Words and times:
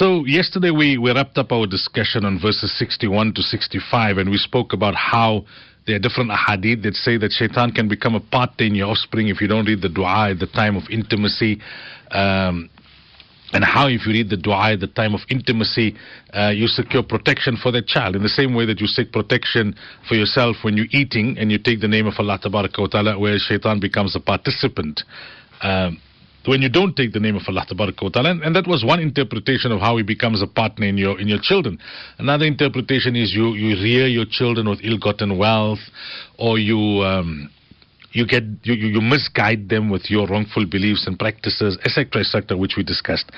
So 0.00 0.24
yesterday 0.24 0.70
we, 0.70 0.96
we 0.96 1.12
wrapped 1.12 1.36
up 1.36 1.52
our 1.52 1.66
discussion 1.66 2.24
on 2.24 2.40
verses 2.40 2.72
61 2.78 3.34
to 3.34 3.42
65 3.42 4.16
and 4.16 4.30
we 4.30 4.38
spoke 4.38 4.72
about 4.72 4.94
how 4.94 5.44
there 5.86 5.96
are 5.96 5.98
different 5.98 6.30
ahadith 6.30 6.82
that 6.84 6.94
say 6.94 7.18
that 7.18 7.32
shaitan 7.32 7.72
can 7.72 7.86
become 7.86 8.14
a 8.14 8.20
partner 8.20 8.64
in 8.64 8.74
your 8.74 8.88
offspring 8.88 9.28
if 9.28 9.42
you 9.42 9.46
don't 9.46 9.66
read 9.66 9.82
the 9.82 9.90
dua 9.90 10.30
at 10.30 10.38
the 10.38 10.46
time 10.46 10.74
of 10.74 10.84
intimacy. 10.90 11.60
Um, 12.12 12.70
and 13.52 13.62
how, 13.62 13.88
if 13.88 14.06
you 14.06 14.14
read 14.14 14.30
the 14.30 14.38
dua 14.38 14.72
at 14.72 14.80
the 14.80 14.86
time 14.86 15.14
of 15.14 15.20
intimacy, 15.28 15.94
uh, 16.32 16.48
you 16.48 16.66
secure 16.66 17.02
protection 17.02 17.58
for 17.62 17.70
that 17.72 17.86
child. 17.86 18.16
In 18.16 18.22
the 18.22 18.30
same 18.30 18.54
way 18.54 18.64
that 18.64 18.80
you 18.80 18.86
seek 18.86 19.12
protection 19.12 19.74
for 20.08 20.14
yourself 20.14 20.56
when 20.62 20.78
you're 20.78 20.92
eating 20.92 21.36
and 21.38 21.52
you 21.52 21.58
take 21.58 21.82
the 21.82 21.88
name 21.88 22.06
of 22.06 22.14
Allah 22.18 22.38
Ta'ala, 22.40 23.18
where 23.18 23.36
shaitan 23.38 23.80
becomes 23.80 24.16
a 24.16 24.20
participant. 24.20 25.02
Um, 25.60 26.00
when 26.50 26.62
you 26.62 26.68
don't 26.68 26.96
take 26.96 27.12
the 27.12 27.20
name 27.20 27.36
of 27.36 27.42
Allah 27.46 27.64
Ta'ala, 27.64 27.92
and, 28.28 28.42
and 28.42 28.56
that 28.56 28.66
was 28.66 28.84
one 28.84 28.98
interpretation 28.98 29.70
of 29.70 29.78
how 29.78 29.96
he 29.98 30.02
becomes 30.02 30.42
a 30.42 30.48
partner 30.48 30.84
in 30.84 30.98
your 30.98 31.20
in 31.20 31.28
your 31.28 31.38
children. 31.40 31.78
Another 32.18 32.44
interpretation 32.44 33.14
is 33.14 33.32
you, 33.32 33.54
you 33.54 33.80
rear 33.80 34.08
your 34.08 34.24
children 34.28 34.68
with 34.68 34.80
ill-gotten 34.82 35.38
wealth, 35.38 35.78
or 36.38 36.58
you 36.58 37.04
um, 37.04 37.48
you 38.15 38.25
get 38.25 38.43
you, 38.63 38.73
you 38.73 39.01
misguide 39.01 39.67
them 39.67 39.89
with 39.89 40.09
your 40.09 40.25
wrongful 40.27 40.65
beliefs 40.65 41.05
and 41.05 41.19
practices, 41.19 41.77
etc., 41.83 42.21
etc., 42.21 42.57
which 42.57 42.75
we 42.77 42.83
discussed. 42.83 43.29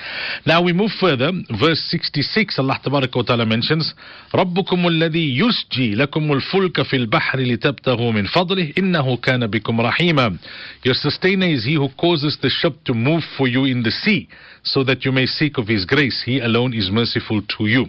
Now 0.46 0.62
we 0.62 0.72
move 0.72 0.92
further. 1.00 1.32
Verse 1.60 1.80
66, 1.90 2.58
Allah 2.58 2.78
Ta'ala 2.82 3.44
mentions, 3.44 3.94
ربكم 4.34 4.88
الذي 4.88 5.38
يسجي 5.38 5.94
لكم 5.94 6.32
الفلك 6.32 6.82
في 6.82 6.96
البحر 6.96 7.40
لتبتغوا 7.40 8.12
من 8.12 8.26
فضله 8.26 8.72
إنه 8.78 9.16
كان 9.16 9.46
بكم 9.46 9.80
رحيما. 9.80 10.38
Your 10.84 10.94
sustainer 10.94 11.46
is 11.46 11.64
he 11.64 11.74
who 11.74 11.88
causes 11.96 12.38
the 12.40 12.48
ship 12.48 12.84
to 12.84 12.94
move 12.94 13.24
for 13.36 13.48
you 13.48 13.64
in 13.64 13.82
the 13.82 13.90
sea, 13.90 14.28
so 14.62 14.84
that 14.84 15.04
you 15.04 15.10
may 15.10 15.26
seek 15.26 15.58
of 15.58 15.66
his 15.66 15.84
grace. 15.84 16.22
He 16.24 16.38
alone 16.38 16.72
is 16.72 16.90
merciful 16.90 17.42
to 17.58 17.66
you. 17.66 17.86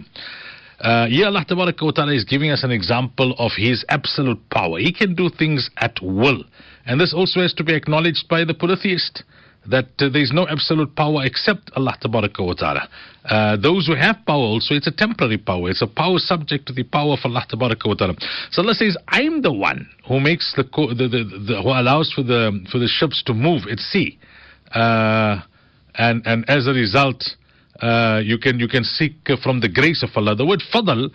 Uh, 0.79 1.07
here 1.07 1.25
Allah 1.25 1.45
Ta'ala 1.47 2.13
is 2.13 2.25
giving 2.25 2.51
us 2.51 2.63
an 2.63 2.71
example 2.71 3.35
of 3.37 3.51
His 3.57 3.85
absolute 3.89 4.49
power. 4.49 4.79
He 4.79 4.91
can 4.93 5.15
do 5.15 5.29
things 5.29 5.69
at 5.77 5.97
will. 6.01 6.43
And 6.85 6.99
this 6.99 7.13
also 7.13 7.41
has 7.41 7.53
to 7.53 7.63
be 7.63 7.73
acknowledged 7.73 8.27
by 8.29 8.43
the 8.43 8.53
polytheist 8.53 9.23
that 9.69 9.87
uh, 9.99 10.09
there 10.09 10.21
is 10.21 10.31
no 10.31 10.47
absolute 10.47 10.95
power 10.95 11.25
except 11.25 11.71
Allah 11.75 11.97
Ta'ala. 12.01 12.89
Uh, 13.23 13.57
those 13.57 13.87
who 13.87 13.95
have 13.95 14.17
power 14.27 14.37
also, 14.37 14.75
it's 14.75 14.87
a 14.87 14.91
temporary 14.91 15.37
power. 15.37 15.69
It's 15.69 15.81
a 15.81 15.87
power 15.87 16.19
subject 16.19 16.67
to 16.67 16.73
the 16.73 16.83
power 16.83 17.13
of 17.13 17.19
Allah 17.23 17.45
Ta'ala. 17.49 18.15
So 18.51 18.61
Allah 18.61 18.75
says, 18.75 18.97
I'm 19.07 19.41
the 19.41 19.51
one 19.51 19.89
who 20.07 20.19
makes 20.19 20.53
the, 20.55 20.63
the, 20.63 21.07
the, 21.07 21.45
the, 21.47 21.61
who 21.61 21.69
allows 21.69 22.11
for 22.13 22.21
the 22.23 22.65
for 22.71 22.77
the 22.77 22.87
ships 22.87 23.23
to 23.23 23.33
move 23.33 23.63
at 23.71 23.79
sea. 23.79 24.19
Uh, 24.73 25.41
and 25.95 26.21
and 26.25 26.45
as 26.49 26.67
a 26.67 26.71
result, 26.71 27.23
uh, 27.81 28.21
you 28.23 28.37
can 28.37 28.59
you 28.59 28.67
can 28.67 28.83
seek 28.83 29.15
uh, 29.27 29.35
from 29.41 29.59
the 29.59 29.69
grace 29.69 30.03
of 30.03 30.09
Allah. 30.15 30.35
The 30.35 30.45
word 30.45 30.61
fadl 30.73 31.09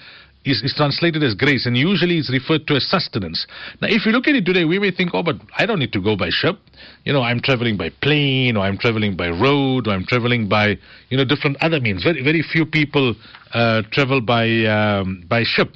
is, 0.44 0.62
is 0.62 0.75
translated 0.77 1.22
as 1.22 1.34
grace 1.34 1.66
and 1.66 1.77
usually 1.77 2.19
is 2.19 2.30
referred 2.30 2.66
to 2.66 2.75
as 2.75 2.89
sustenance. 2.89 3.47
Now, 3.80 3.89
if 3.91 4.06
you 4.06 4.12
look 4.12 4.27
at 4.27 4.34
it 4.34 4.44
today, 4.44 4.64
we 4.64 4.78
may 4.78 4.91
think, 4.91 5.11
oh, 5.12 5.22
but 5.22 5.36
I 5.56 5.66
don't 5.66 5.78
need 5.78 5.92
to 5.92 6.00
go 6.00 6.16
by 6.16 6.28
ship. 6.31 6.58
You 7.05 7.12
know, 7.12 7.22
I'm 7.22 7.41
traveling 7.41 7.77
by 7.77 7.91
plane 8.03 8.56
or 8.56 8.64
I'm 8.64 8.78
traveling 8.78 9.16
by 9.16 9.28
road 9.28 9.86
or 9.86 9.91
I'm 9.91 10.06
traveling 10.06 10.48
by, 10.48 10.78
you 11.08 11.16
know, 11.16 11.25
different 11.25 11.58
other 11.61 11.81
means. 11.81 12.03
Very, 12.03 12.22
very 12.22 12.42
few 12.42 12.64
people 12.64 13.14
uh, 13.53 13.83
travel 13.92 14.20
by, 14.20 14.64
um, 14.64 15.25
by 15.28 15.42
ship. 15.44 15.69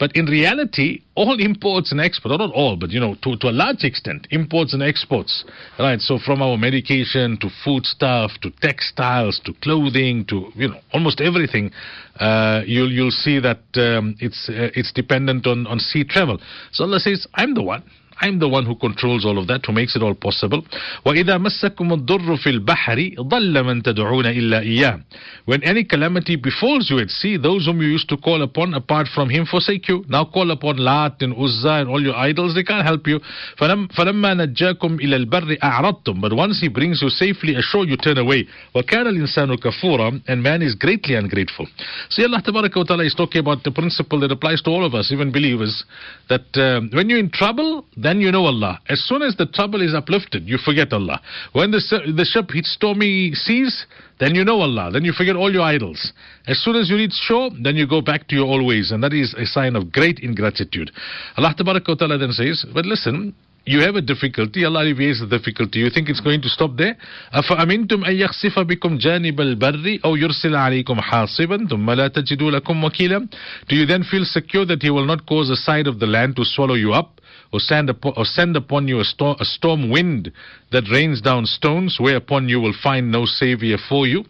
But 0.00 0.16
in 0.16 0.24
reality, 0.24 1.02
all 1.14 1.38
imports 1.38 1.92
and 1.92 2.00
exports, 2.00 2.38
not 2.38 2.52
all, 2.54 2.76
but 2.76 2.88
you 2.88 2.98
know, 2.98 3.16
to, 3.22 3.36
to 3.36 3.48
a 3.48 3.52
large 3.52 3.84
extent, 3.84 4.26
imports 4.30 4.72
and 4.72 4.82
exports, 4.82 5.44
right? 5.78 6.00
So 6.00 6.18
from 6.18 6.40
our 6.40 6.56
medication 6.56 7.36
to 7.42 7.50
food 7.62 7.84
stuff 7.84 8.30
to 8.40 8.50
textiles 8.62 9.38
to 9.44 9.52
clothing 9.62 10.24
to 10.30 10.50
you 10.56 10.68
know 10.68 10.80
almost 10.94 11.20
everything, 11.20 11.70
uh, 12.18 12.62
you'll 12.66 12.90
you'll 12.90 13.10
see 13.10 13.38
that 13.40 13.60
um, 13.74 14.16
it's 14.20 14.48
uh, 14.48 14.72
it's 14.74 14.90
dependent 14.90 15.46
on 15.46 15.66
on 15.66 15.78
sea 15.78 16.02
travel. 16.02 16.40
So 16.72 16.84
Allah 16.84 16.98
says, 16.98 17.26
I'm 17.34 17.52
the 17.52 17.62
one. 17.62 17.84
I'm 18.21 18.39
the 18.39 18.47
one 18.47 18.65
who 18.65 18.75
controls 18.75 19.25
all 19.25 19.37
of 19.37 19.47
that, 19.47 19.65
who 19.65 19.73
makes 19.73 19.95
it 19.95 20.01
all 20.01 20.15
possible. 20.15 20.63
وَإِذَا 21.05 21.37
مَسَّكُمُ 21.37 21.93
الضُّرُّ 21.93 22.37
فِي 22.37 22.59
الْبَحْرِ 22.59 23.15
ضَلَّ 23.19 23.63
مَن 23.63 23.83
تَدْعُونَ 23.83 24.25
إِلَّا 24.25 24.63
إِيَّاهِ 24.63 25.03
When 25.45 25.63
any 25.63 25.83
calamity 25.83 26.37
befalls 26.37 26.89
you 26.89 26.99
at 26.99 27.09
sea, 27.09 27.37
those 27.37 27.65
whom 27.65 27.81
you 27.81 27.89
used 27.89 28.07
to 28.09 28.17
call 28.17 28.41
upon 28.41 28.73
apart 28.73 29.07
from 29.13 29.29
him 29.29 29.45
forsake 29.45 29.89
you. 29.89 30.05
Now 30.07 30.25
call 30.25 30.51
upon 30.51 30.77
Lat 30.77 31.21
and 31.21 31.35
Uzza 31.35 31.81
and 31.81 31.89
all 31.89 32.01
your 32.01 32.15
idols, 32.15 32.55
they 32.55 32.63
can't 32.63 32.85
help 32.85 33.05
you. 33.05 33.19
فَلَمَّا 33.59 33.91
نَجَّاكُمْ 33.97 35.01
إِلَى 35.01 35.25
الْبَرِّ 35.25 35.59
أَعْرَضْتُمْ 35.59 36.21
But 36.21 36.33
once 36.33 36.61
he 36.61 36.69
brings 36.69 37.01
you 37.01 37.09
safely 37.09 37.55
ashore, 37.55 37.85
you 37.85 37.97
turn 37.97 38.17
away. 38.17 38.47
وَكَانَ 38.73 39.07
الْإِنسَانُ 39.07 39.57
كَفُورًا 39.57 40.21
And 40.27 40.41
man 40.41 40.61
is 40.61 40.75
greatly 40.75 41.15
ungrateful. 41.15 41.67
So 42.09 42.23
Allah 42.23 42.41
Ta'ala 42.41 43.03
is 43.03 43.13
talking 43.13 43.39
about 43.39 43.63
the 43.63 43.71
principle 43.71 44.21
that 44.21 44.31
applies 44.31 44.61
to 44.61 44.69
all 44.69 44.85
of 44.85 44.95
us, 44.95 45.11
even 45.11 45.31
believers, 45.31 45.83
that 46.29 46.45
uh, 46.55 46.81
when 46.95 47.09
you're 47.09 47.19
in 47.19 47.29
trouble, 47.29 47.85
then 48.10 48.20
you 48.20 48.32
know 48.32 48.46
Allah. 48.46 48.80
As 48.88 49.00
soon 49.06 49.22
as 49.22 49.36
the 49.36 49.46
trouble 49.46 49.82
is 49.82 49.94
uplifted, 49.94 50.48
you 50.48 50.58
forget 50.58 50.92
Allah. 50.92 51.20
When 51.52 51.70
the, 51.70 51.78
the 52.16 52.24
ship 52.24 52.50
hits 52.50 52.72
stormy 52.72 53.32
seas, 53.34 53.86
then 54.18 54.34
you 54.34 54.44
know 54.44 54.60
Allah. 54.60 54.90
Then 54.92 55.04
you 55.04 55.12
forget 55.12 55.36
all 55.36 55.52
your 55.52 55.62
idols. 55.62 56.12
As 56.48 56.58
soon 56.58 56.74
as 56.74 56.90
you 56.90 56.96
reach 56.96 57.12
shore, 57.12 57.50
then 57.62 57.76
you 57.76 57.86
go 57.86 58.00
back 58.00 58.26
to 58.26 58.34
your 58.34 58.46
old 58.46 58.66
ways. 58.66 58.90
And 58.90 59.00
that 59.04 59.12
is 59.12 59.32
a 59.34 59.46
sign 59.46 59.76
of 59.76 59.92
great 59.92 60.18
ingratitude. 60.18 60.90
Allah 61.36 61.54
Ta'ala 61.56 62.18
then 62.18 62.32
says, 62.32 62.66
but 62.74 62.84
listen, 62.84 63.32
you 63.65 63.81
have 63.81 63.95
a 63.95 64.01
difficulty, 64.01 64.63
Allah 64.63 64.83
alleviates 64.83 65.21
the 65.21 65.27
difficulty. 65.27 65.79
You 65.79 65.89
think 65.89 66.07
it's 66.07 66.19
going 66.19 66.41
to 66.43 66.49
stop 66.49 66.77
there? 66.77 66.95
أَفَأَمِنْتُمْ 67.33 68.05
أَن 68.05 68.15
يَخْسِفَ 68.15 68.59
بِكُمْ 68.59 68.99
جَانِبَ 68.99 69.39
الْبَرِّ 69.39 70.01
أَوْ 70.05 70.15
يُرْسِلَ 70.15 70.55
عَلَيْكُمْ 70.55 71.01
حَاصِبًا 71.01 71.67
ثُمَّ 71.67 71.91
لَا 71.91 72.07
تَجِدُوا 72.07 72.59
لَكُمْ 72.59 72.83
وَكِيلًا 72.83 73.27
Do 73.67 73.75
you 73.75 73.87
then 73.87 74.03
feel 74.03 74.23
secure 74.23 74.65
that 74.65 74.83
He 74.83 74.91
will 74.91 75.05
not 75.05 75.25
cause 75.25 75.49
a 75.49 75.55
side 75.55 75.87
of 75.87 75.99
the 75.99 76.05
land 76.05 76.35
to 76.35 76.45
swallow 76.45 76.75
you 76.75 76.93
up? 76.93 77.19
Or 77.51 77.59
send, 77.59 77.89
upon, 77.89 78.13
or 78.17 78.25
send 78.25 78.55
upon 78.55 78.87
you 78.87 78.99
a, 78.99 79.03
sto- 79.03 79.35
a 79.39 79.45
storm 79.45 79.89
wind 79.89 80.31
that 80.71 80.83
rains 80.91 81.21
down 81.21 81.45
stones, 81.45 81.97
whereupon 81.99 82.49
you 82.49 82.59
will 82.59 82.73
find 82.83 83.11
no 83.11 83.25
savior 83.25 83.77
for 83.89 84.05
you? 84.05 84.25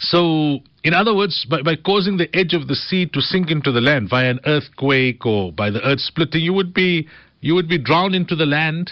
So, 0.00 0.60
in 0.82 0.94
other 0.94 1.14
words, 1.14 1.46
by, 1.48 1.62
by 1.62 1.76
causing 1.76 2.16
the 2.16 2.34
edge 2.34 2.54
of 2.54 2.68
the 2.68 2.74
sea 2.74 3.06
to 3.06 3.20
sink 3.20 3.50
into 3.50 3.70
the 3.70 3.80
land 3.80 4.08
via 4.08 4.30
an 4.30 4.40
earthquake 4.46 5.26
or 5.26 5.52
by 5.52 5.70
the 5.70 5.82
earth 5.86 6.00
splitting, 6.00 6.42
you 6.42 6.52
would 6.54 6.72
be 6.72 7.08
you 7.43 7.53
would 7.55 7.67
be 7.67 7.77
drowned 7.77 8.15
into 8.15 8.35
the 8.35 8.45
land 8.45 8.89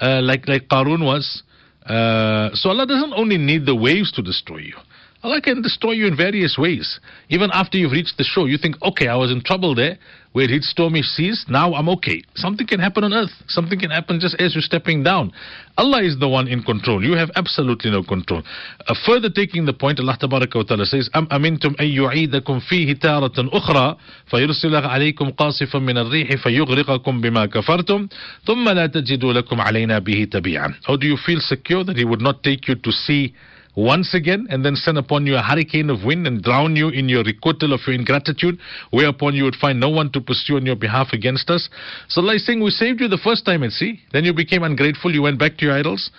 uh, 0.00 0.20
like 0.22 0.48
like 0.48 0.68
Qarun 0.68 1.04
was. 1.04 1.42
Uh, 1.84 2.48
so 2.54 2.70
Allah 2.70 2.86
doesn't 2.86 3.12
only 3.12 3.36
need 3.36 3.66
the 3.66 3.76
waves 3.76 4.10
to 4.12 4.22
destroy 4.22 4.58
you. 4.58 4.76
Allah 5.25 5.41
can 5.41 5.63
destroy 5.63 5.93
you 5.93 6.05
in 6.05 6.15
various 6.15 6.55
ways. 6.55 6.99
Even 7.29 7.49
after 7.51 7.79
you've 7.79 7.93
reached 7.93 8.15
the 8.19 8.23
shore, 8.23 8.47
you 8.47 8.59
think, 8.59 8.75
okay, 8.83 9.07
I 9.07 9.15
was 9.15 9.31
in 9.31 9.41
trouble 9.41 9.73
there, 9.73 9.97
where 10.33 10.45
it 10.45 10.51
hit 10.51 10.61
stormy 10.61 11.01
seas, 11.01 11.45
now 11.49 11.73
I'm 11.73 11.89
okay. 11.97 12.21
Something 12.35 12.67
can 12.67 12.79
happen 12.79 13.03
on 13.03 13.11
earth. 13.11 13.31
Something 13.47 13.79
can 13.79 13.89
happen 13.89 14.19
just 14.19 14.35
as 14.37 14.53
you're 14.53 14.61
stepping 14.61 15.01
down. 15.01 15.31
Allah 15.79 16.03
is 16.03 16.19
the 16.19 16.29
one 16.29 16.47
in 16.47 16.61
control. 16.61 17.03
You 17.03 17.13
have 17.13 17.31
absolutely 17.35 17.89
no 17.89 18.03
control. 18.03 18.43
Uh, 18.85 18.93
further 19.07 19.31
taking 19.31 19.65
the 19.65 19.73
point, 19.73 19.99
Allah 19.99 20.15
Ta'ala 20.19 20.85
says, 20.85 21.09
أَمْ 21.15 21.27
أَمِنْتُمْ 21.31 21.81
أَن 21.81 21.89
يُعِيدَكُمْ 21.89 22.59
فِيهِ 22.69 22.99
تَارَةً 22.99 23.49
أُخْرَى 23.49 23.97
فَيُرْسِلَ 24.29 24.75
عَلَيْكُمْ 24.75 25.29
قَاصِفًا 25.31 25.79
مِنَ 25.79 25.97
الرِّيحِ 25.97 26.35
فَيُغْرِقَكُمْ 26.35 27.21
بِمَا 27.21 27.45
كَفَرْتُمْ 27.45 28.07
ثُمَّ 28.45 28.69
لَا 28.69 28.85
تَجِدُوا 28.85 29.33
لَكُمْ 29.33 29.61
عَلَيْنَا 29.61 29.99
بِهِ 29.99 30.27
تَبِيعًا 30.31 30.73
Or 30.87 30.97
do 30.97 31.07
you 31.07 31.17
feel 31.17 31.39
secure 31.39 31.83
that 31.83 31.97
He 31.97 32.05
would 32.05 32.21
not 32.21 32.43
take 32.43 32.67
you 32.67 32.75
to 32.75 32.91
see 32.91 33.33
Once 33.80 34.14
again 34.14 34.46
and 34.50 34.64
then 34.64 34.76
send 34.76 34.98
upon 34.98 35.26
you 35.26 35.36
a 35.36 35.42
hurricane 35.42 35.90
of 35.90 36.04
wind 36.04 36.26
and 36.26 36.42
drown 36.42 36.76
you 36.76 36.88
in 36.88 37.08
your 37.08 37.24
requital 37.24 37.72
of 37.72 37.80
your 37.86 37.94
ingratitude, 37.94 38.58
whereupon 38.90 39.34
you 39.34 39.44
would 39.44 39.56
find 39.56 39.80
no 39.80 39.88
one 39.88 40.10
to 40.12 40.20
pursue 40.20 40.56
on 40.56 40.66
your 40.66 40.76
behalf 40.76 41.08
against 41.12 41.50
us. 41.50 41.68
So 42.08 42.20
Allah 42.20 42.34
is 42.34 42.46
saying, 42.46 42.62
We 42.62 42.70
saved 42.70 43.00
you 43.00 43.08
the 43.08 43.18
first 43.22 43.44
time 43.44 43.62
at 43.62 43.72
sea, 43.72 44.00
then 44.12 44.24
you 44.24 44.34
became 44.34 44.62
ungrateful, 44.62 45.12
you 45.12 45.22
went 45.22 45.38
back 45.38 45.56
to 45.58 45.66
your 45.66 45.74
idols. 45.74 46.10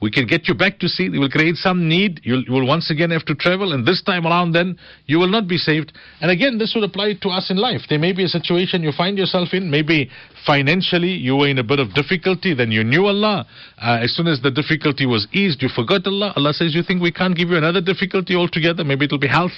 We 0.00 0.10
can 0.10 0.26
get 0.26 0.48
you 0.48 0.54
back 0.54 0.78
to 0.78 0.88
sea. 0.88 1.10
We 1.10 1.18
will 1.18 1.28
create 1.28 1.56
some 1.56 1.86
need. 1.86 2.20
You'll, 2.24 2.42
you 2.44 2.52
will 2.52 2.66
once 2.66 2.90
again 2.90 3.10
have 3.10 3.24
to 3.26 3.34
travel. 3.34 3.74
And 3.74 3.86
this 3.86 4.02
time 4.02 4.26
around, 4.26 4.52
then, 4.52 4.78
you 5.04 5.18
will 5.18 5.28
not 5.28 5.46
be 5.46 5.58
saved. 5.58 5.92
And 6.22 6.30
again, 6.30 6.56
this 6.56 6.72
would 6.74 6.84
apply 6.84 7.14
to 7.20 7.28
us 7.28 7.50
in 7.50 7.58
life. 7.58 7.82
There 7.88 7.98
may 7.98 8.12
be 8.12 8.24
a 8.24 8.28
situation 8.28 8.82
you 8.82 8.92
find 8.92 9.18
yourself 9.18 9.52
in. 9.52 9.70
Maybe 9.70 10.10
financially 10.46 11.10
you 11.10 11.36
were 11.36 11.48
in 11.48 11.58
a 11.58 11.64
bit 11.64 11.80
of 11.80 11.92
difficulty. 11.92 12.54
Then 12.54 12.72
you 12.72 12.82
knew 12.82 13.06
Allah. 13.06 13.46
Uh, 13.76 13.98
as 14.00 14.16
soon 14.16 14.26
as 14.26 14.40
the 14.40 14.50
difficulty 14.50 15.04
was 15.04 15.28
eased, 15.32 15.60
you 15.60 15.68
forgot 15.68 16.06
Allah. 16.06 16.32
Allah 16.34 16.54
says, 16.54 16.74
You 16.74 16.82
think 16.82 17.02
we 17.02 17.12
can't 17.12 17.36
give 17.36 17.50
you 17.50 17.58
another 17.58 17.82
difficulty 17.82 18.34
altogether? 18.34 18.84
Maybe 18.84 19.04
it'll 19.04 19.18
be 19.18 19.28
health. 19.28 19.52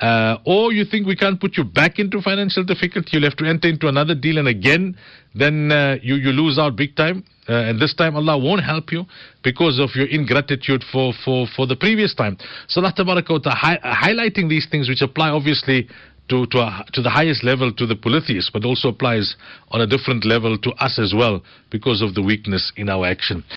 Uh, 0.00 0.38
or 0.46 0.72
you 0.72 0.84
think 0.84 1.06
we 1.06 1.14
can't 1.14 1.38
put 1.38 1.58
you 1.58 1.64
back 1.64 1.98
into 1.98 2.22
financial 2.22 2.64
difficulty, 2.64 3.10
you'll 3.12 3.24
have 3.24 3.36
to 3.36 3.46
enter 3.46 3.68
into 3.68 3.86
another 3.86 4.14
deal, 4.14 4.38
and 4.38 4.48
again, 4.48 4.96
then 5.34 5.70
uh, 5.70 5.96
you, 6.02 6.14
you 6.14 6.30
lose 6.30 6.58
out 6.58 6.74
big 6.74 6.96
time. 6.96 7.22
Uh, 7.48 7.68
and 7.68 7.80
this 7.80 7.94
time 7.94 8.16
Allah 8.16 8.38
won't 8.38 8.62
help 8.62 8.92
you 8.92 9.04
because 9.42 9.80
of 9.80 9.90
your 9.94 10.06
ingratitude 10.06 10.84
for, 10.92 11.12
for, 11.24 11.46
for 11.56 11.66
the 11.66 11.74
previous 11.74 12.14
time. 12.14 12.38
So 12.68 12.80
Allah 12.80 12.94
Ta'ala 12.96 13.22
hi- 13.46 13.80
highlighting 13.82 14.48
these 14.48 14.68
things 14.70 14.88
which 14.88 15.02
apply 15.02 15.30
obviously 15.30 15.88
to, 16.28 16.46
to, 16.46 16.58
a, 16.58 16.84
to, 16.92 17.02
the 17.02 17.10
highest 17.10 17.42
level 17.42 17.72
to 17.72 17.86
the 17.86 17.96
polytheists, 17.96 18.50
but 18.52 18.64
also 18.64 18.88
applies 18.88 19.34
on 19.72 19.80
a 19.80 19.86
different 19.86 20.24
level 20.24 20.56
to 20.58 20.70
us 20.72 20.98
as 20.98 21.12
well 21.14 21.42
because 21.70 22.02
of 22.02 22.14
the 22.14 22.22
weakness 22.22 22.72
in 22.76 22.88
our 22.88 23.04
action. 23.04 23.44